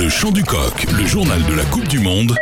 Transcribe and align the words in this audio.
Le 0.00 0.08
chant 0.08 0.30
du 0.30 0.42
coq, 0.42 0.86
le 0.96 1.04
journal 1.04 1.44
de 1.44 1.52
la 1.52 1.64
Coupe 1.66 1.86
du 1.86 1.98
Monde. 1.98 2.34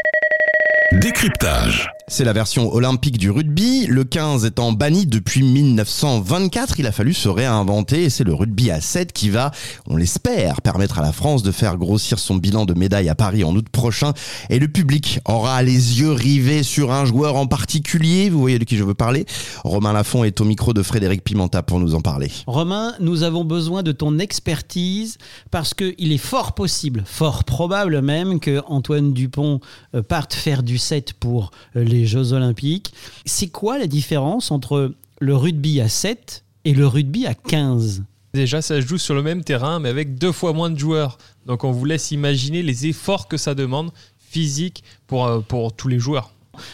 Décryptage. 0.93 1.93
C'est 2.11 2.25
la 2.25 2.33
version 2.33 2.73
olympique 2.73 3.19
du 3.19 3.31
rugby. 3.31 3.87
Le 3.87 4.03
15 4.03 4.47
étant 4.47 4.73
banni 4.73 5.05
depuis 5.05 5.43
1924, 5.43 6.81
il 6.81 6.87
a 6.87 6.93
fallu 6.93 7.13
se 7.13 7.29
réinventer 7.29 8.05
et 8.05 8.11
c'est 8.11 8.25
le 8.25 8.33
rugby 8.33 8.71
à 8.71 8.81
7 8.81 9.13
qui 9.13 9.29
va, 9.29 9.51
on 9.87 9.95
l'espère, 9.95 10.63
permettre 10.63 10.99
à 10.99 11.03
la 11.03 11.13
France 11.13 11.43
de 11.43 11.53
faire 11.53 11.77
grossir 11.77 12.19
son 12.19 12.37
bilan 12.37 12.65
de 12.65 12.73
médailles 12.73 13.11
à 13.11 13.15
Paris 13.15 13.45
en 13.45 13.55
août 13.55 13.69
prochain. 13.69 14.15
Et 14.49 14.59
le 14.59 14.69
public 14.69 15.21
aura 15.27 15.63
les 15.63 16.01
yeux 16.01 16.13
rivés 16.13 16.63
sur 16.63 16.93
un 16.93 17.05
joueur 17.05 17.37
en 17.37 17.47
particulier. 17.47 18.31
Vous 18.31 18.41
voyez 18.41 18.59
de 18.59 18.65
qui 18.65 18.79
je 18.79 18.85
veux 18.85 18.95
parler? 18.95 19.27
Romain 19.63 19.93
Lafont 19.93 20.25
est 20.25 20.41
au 20.41 20.45
micro 20.45 20.73
de 20.73 20.83
Frédéric 20.83 21.23
Pimenta 21.23 21.63
pour 21.63 21.79
nous 21.79 21.95
en 21.95 22.01
parler. 22.01 22.31
Romain, 22.47 22.95
nous 23.01 23.23
avons 23.23 23.45
besoin 23.45 23.83
de 23.83 23.93
ton 23.93 24.19
expertise 24.19 25.19
parce 25.51 25.75
qu'il 25.75 26.11
est 26.11 26.19
fort 26.19 26.55
possible, 26.55 27.03
fort 27.05 27.45
probable 27.45 28.01
même, 28.01 28.41
que 28.41 28.63
Antoine 28.67 29.13
Dupont 29.13 29.61
euh, 29.95 30.03
parte 30.03 30.33
faire 30.33 30.63
du 30.63 30.79
7 30.79 31.13
pour 31.13 31.51
euh, 31.77 31.85
Jeux 32.07 32.33
Olympiques. 32.33 32.93
C'est 33.25 33.49
quoi 33.49 33.79
la 33.79 33.87
différence 33.87 34.51
entre 34.51 34.93
le 35.21 35.37
rugby 35.37 35.81
à 35.81 35.89
7 35.89 36.45
et 36.65 36.75
le 36.75 36.87
rugby 36.87 37.27
à 37.27 37.35
15 37.35 38.05
Déjà, 38.35 38.61
ça 38.61 38.81
se 38.81 38.87
joue 38.87 38.99
sur 38.99 39.15
le 39.15 39.23
même 39.23 39.43
terrain, 39.43 39.81
mais 39.81 39.89
avec 39.89 40.17
deux 40.17 40.33
fois 40.33 40.53
moins 40.53 40.71
de 40.71 40.79
joueurs. 40.79 41.19
Donc 41.47 41.65
on 41.65 41.73
vous 41.73 41.85
laisse 41.85 42.11
imaginer 42.11 42.63
les 42.63 42.87
efforts 42.87 43.27
que 43.27 43.37
ça 43.37 43.55
demande 43.55 43.91
physiques 44.19 44.85
pour, 45.07 45.27
euh, 45.27 45.41
pour 45.41 45.73
tous 45.73 45.89
les 45.89 45.99
joueurs. 45.99 46.33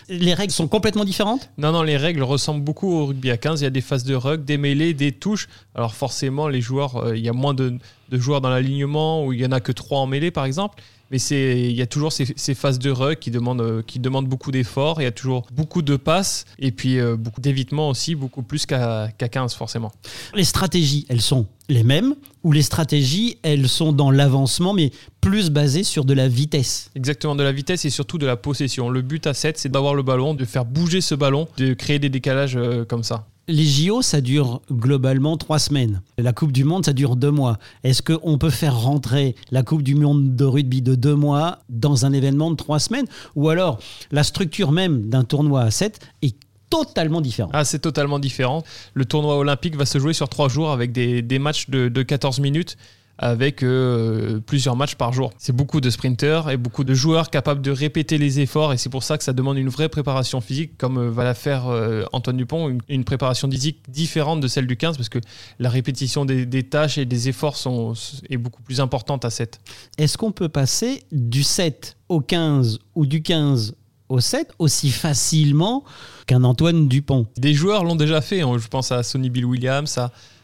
Les 0.09 0.35
règles 0.35 0.53
sont 0.53 0.69
complètement 0.69 1.05
différentes? 1.05 1.51
Non, 1.59 1.73
non, 1.73 1.83
les 1.83 1.97
règles 1.97 2.23
ressemblent 2.23 2.65
beaucoup 2.65 2.93
au 2.93 3.07
rugby 3.07 3.31
à 3.31 3.37
15. 3.37 3.61
Il 3.61 3.65
y 3.65 3.67
a 3.67 3.71
des 3.71 3.81
phases 3.81 4.05
de 4.05 4.15
rug, 4.15 4.45
des 4.45 4.59
mêlées, 4.59 4.95
des 4.95 5.13
touches. 5.13 5.49
Alors 5.75 5.95
forcément, 5.95 6.49
les 6.49 6.61
joueurs, 6.61 6.97
euh, 6.97 7.17
il 7.17 7.25
y 7.25 7.29
a 7.29 7.33
moins 7.33 7.55
de, 7.55 7.79
de 8.11 8.19
joueurs 8.19 8.41
dans 8.41 8.51
l'alignement, 8.51 9.25
où 9.25 9.33
il 9.33 9.41
y 9.41 9.47
en 9.47 9.53
a 9.53 9.61
que 9.61 9.73
trois 9.73 10.01
en 10.01 10.07
mêlée, 10.07 10.31
par 10.31 10.45
exemple. 10.45 10.83
Mais 11.11 11.19
il 11.19 11.73
y 11.73 11.83
a 11.83 11.87
toujours 11.87 12.13
ces, 12.13 12.33
ces 12.35 12.55
phases 12.55 12.79
de 12.79 12.91
rug 12.91 13.19
qui 13.19 13.31
demandent, 13.31 13.61
euh, 13.61 13.83
qui 13.83 13.99
demandent 13.99 14.27
beaucoup 14.27 14.51
d'efforts. 14.51 15.01
Il 15.01 15.05
y 15.05 15.07
a 15.07 15.13
toujours 15.13 15.47
beaucoup 15.53 15.83
de 15.83 15.97
passes 15.97 16.45
et 16.59 16.73
puis 16.73 16.99
euh, 16.99 17.17
beaucoup 17.17 17.41
d'évitement 17.41 17.91
aussi, 17.91 18.15
beaucoup 18.15 18.43
plus 18.43 18.67
qu'à, 18.67 19.09
qu'à 19.17 19.29
15 19.29 19.55
forcément. 19.55 19.93
Les 20.35 20.45
stratégies, 20.45 21.05
elles 21.09 21.21
sont 21.21 21.47
les 21.69 21.85
mêmes 21.85 22.15
ou 22.43 22.53
les 22.53 22.63
stratégies, 22.63 23.39
elles 23.43 23.69
sont 23.69 23.93
dans 23.93 24.11
l'avancement, 24.11 24.73
mais 24.73 24.91
plus 25.35 25.51
basées 25.51 25.83
sur 25.83 26.05
de 26.05 26.15
la 26.15 26.29
vitesse 26.29 26.93
Exactement, 26.95 27.35
de 27.35 27.43
la 27.43 27.51
vitesse 27.51 27.85
et 27.85 27.91
surtout 27.91 28.19
de 28.19 28.27
la 28.27 28.37
possession. 28.37 28.89
Le 28.89 29.03
but 29.03 29.27
à 29.27 29.35
7, 29.35 29.59
c'est 29.59 29.69
d'avoir 29.69 29.97
le 29.97 30.05
ballon, 30.05 30.33
de 30.33 30.45
faire 30.45 30.65
bouger 30.65 31.01
ce 31.01 31.17
ballon, 31.17 31.49
de 31.57 31.75
créer 31.75 31.99
des 31.99 32.09
décalages 32.09 32.55
euh, 32.57 32.85
comme 32.85 33.03
ça. 33.03 33.27
Les 33.49 33.65
JO, 33.65 34.01
ça 34.01 34.21
dure 34.21 34.63
globalement 34.71 35.37
trois 35.37 35.59
semaines. 35.59 36.03
La 36.19 36.33
Coupe 36.33 36.53
du 36.53 36.63
Monde, 36.63 36.85
ça 36.85 36.93
dure 36.93 37.17
deux 37.17 37.33
mois. 37.33 37.59
Est-ce 37.83 38.01
qu'on 38.01 38.39
peut 38.39 38.49
faire 38.51 38.79
rentrer 38.79 39.35
la 39.51 39.65
Coupe 39.65 39.83
du 39.83 39.97
Monde 39.97 40.37
de 40.37 40.45
rugby 40.45 40.83
de 40.83 40.95
deux 40.95 41.17
mois 41.17 41.59
dans 41.69 42.07
un 42.07 42.13
événement 42.13 42.53
de 42.53 42.57
trois 42.57 42.79
semaines? 42.79 43.07
Ou 43.35 43.49
alors, 43.49 43.81
la 44.13 44.23
structure 44.23 44.71
même 44.71 45.09
d'un 45.09 45.25
tournoi 45.25 45.63
à 45.63 45.73
7 45.73 45.99
est 46.23 46.37
totalement 46.71 47.21
différente? 47.21 47.51
Ah, 47.55 47.65
c'est 47.65 47.81
totalement 47.81 48.21
différent. 48.21 48.63
Le 48.95 49.05
tournoi 49.05 49.37
olympique 49.37 49.75
va 49.75 49.85
se 49.85 49.99
jouer 49.99 50.13
sur 50.13 50.29
trois 50.29 50.49
jours 50.49 50.71
avec 50.71 50.93
des, 50.93 51.23
des 51.23 51.41
matchs 51.41 51.71
de, 51.71 51.89
de 51.89 52.03
14 52.05 52.39
minutes 52.39 52.77
avec 53.19 53.63
euh, 53.63 54.41
plusieurs 54.41 54.77
matchs 54.77 54.97
par 54.97 55.13
jour. 55.13 55.33
C'est 55.39 55.55
beaucoup 55.55 55.81
de 55.81 55.91
sprinteurs 55.91 56.51
et 56.51 56.57
beaucoup 56.57 56.85
de 56.85 56.95
joueurs 56.95 57.31
capables 57.31 57.63
de 57.63 57.71
répéter 57.71 58.19
les 58.19 58.41
efforts 58.41 58.73
et 58.73 58.77
c'est 58.77 58.89
pour 58.89 59.03
ça 59.03 59.19
que 59.19 59.25
ça 59.25 59.33
demande 59.33 59.57
une 59.57 59.69
vraie 59.69 59.89
préparation 59.89 60.41
physique 60.41 60.77
comme 60.79 60.99
euh, 60.99 61.11
va 61.11 61.25
la 61.25 61.35
faire 61.35 61.69
euh, 61.69 62.05
Antoine 62.13 62.37
Dupont, 62.37 62.69
une, 62.69 62.81
une, 62.89 63.05
préparation 63.05 63.51
physique 63.51 63.79
différente 63.89 64.41
de 64.41 64.49
celle 64.49 64.67
du 64.67 64.77
15 64.77 64.97
parce 64.97 65.09
que 65.09 65.21
la 65.59 65.69
répétition 65.69 66.25
des, 66.25 66.47
des 66.47 66.65
tâches 66.65 66.99
et 66.99 67.05
des 67.05 67.29
efforts 67.29 67.57
sont, 67.57 67.93
est 68.29 68.37
beaucoup 68.37 68.63
plus 68.63 68.81
importante 68.81 69.25
à 69.25 69.31
7. 69.31 69.61
Est-ce 69.99 70.19
qu'on 70.19 70.33
peut 70.33 70.49
passer 70.49 71.05
du 71.13 71.43
7 71.43 71.97
au 72.09 72.21
15 72.21 72.79
ou 72.95 73.07
du 73.07 73.23
15 73.23 73.75
au 74.15 74.21
7 74.21 74.53
aussi 74.61 74.91
facilement 74.91 75.85
qu'un 76.27 76.45
Antoine 76.45 76.89
Dupont 76.89 77.27
Des 77.37 77.53
joueurs 77.53 77.83
l'ont 77.85 77.97
déjà 77.97 78.21
fait, 78.21 78.41
je 78.41 78.69
pense 78.69 78.93
à 78.93 79.03
Sonny 79.03 79.29
Bill 79.29 79.45
Williams, 79.45 79.99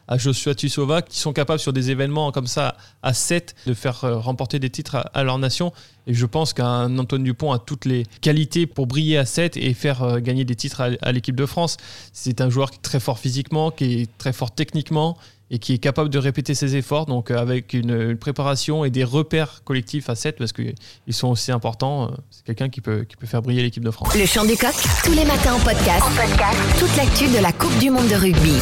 à 0.08 0.19
Joshua 0.19 0.56
Tussova 0.56 1.03
qui 1.03 1.20
sont 1.20 1.32
capables 1.32 1.60
sur 1.60 1.72
des 1.72 1.92
événements 1.92 2.32
comme 2.32 2.48
ça 2.48 2.76
à 3.04 3.14
7 3.14 3.54
de 3.66 3.75
faire 3.75 4.00
remporter 4.22 4.58
des 4.58 4.70
titres 4.70 5.08
à, 5.14 5.22
leur 5.22 5.38
nation. 5.38 5.72
Et 6.08 6.14
je 6.14 6.26
pense 6.26 6.53
qu'un 6.53 6.98
Antoine 6.98 7.22
Dupont 7.22 7.53
a 7.53 7.60
toutes 7.60 7.84
les 7.84 8.06
qualités 8.20 8.66
pour 8.66 8.88
briller 8.88 9.19
à 9.19 9.25
7 9.25 9.56
et 9.56 9.72
faire 9.72 10.20
gagner 10.20 10.44
des 10.44 10.56
titres 10.56 10.81
à, 10.81 10.88
à 11.00 11.12
l'équipe 11.12 11.37
de 11.37 11.47
France. 11.47 11.76
C'est 12.12 12.41
un 12.41 12.50
joueur 12.50 12.72
qui 12.72 12.78
est 12.78 12.82
très 12.82 12.98
fort 12.98 13.20
physiquement, 13.20 13.70
qui 13.70 14.00
est 14.00 14.19
très 14.19 14.32
fort 14.32 14.50
techniquement 14.50 15.16
et 15.50 15.59
qui 15.59 15.75
est 15.75 15.78
capable 15.78 16.11
de 16.11 16.19
répéter 16.19 16.55
ses 16.55 16.77
efforts, 16.77 17.06
donc 17.06 17.31
avec 17.31 17.72
une, 17.72 18.16
préparation 18.16 18.84
et 18.84 18.91
des 18.91 19.05
repères 19.05 19.62
collectifs 19.65 20.09
à 20.09 20.15
7, 20.15 20.37
parce 20.37 20.53
qu'ils 20.53 20.75
sont 21.11 21.28
aussi 21.28 21.53
importants. 21.53 22.11
C'est 22.31 22.44
quelqu'un 22.44 22.69
qui 22.69 22.81
peut, 22.81 23.05
qui 23.09 23.16
peut 23.16 23.27
faire 23.27 23.43
briller 23.43 23.62
l'équipe 23.62 23.84
de 23.84 23.91
France. 23.91 24.15
Le 24.15 24.27
chant 24.27 24.44
du 24.44 24.56
coq, 24.56 24.75
tous 25.05 25.12
les 25.12 25.25
matins 25.25 25.55
en 25.55 25.61
podcast. 25.61 26.03
En 26.03 26.11
podcast. 26.11 26.59
Toute 26.78 26.97
l'actu 26.97 27.27
de 27.28 27.43
la 27.43 27.53
Coupe 27.53 27.77
du 27.78 27.91
Monde 27.91 28.09
de 28.09 28.15
rugby. 28.15 28.55